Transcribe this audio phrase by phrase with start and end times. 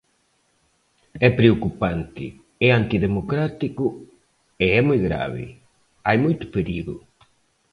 [1.27, 2.25] É preocupante,
[2.67, 3.85] é antidemocrático
[4.63, 5.45] e é moi grave,
[6.05, 6.95] hai moito perigo.